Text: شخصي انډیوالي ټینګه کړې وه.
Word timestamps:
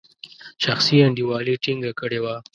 شخصي 0.63 0.95
انډیوالي 1.05 1.55
ټینګه 1.63 1.91
کړې 1.99 2.19
وه. 2.23 2.35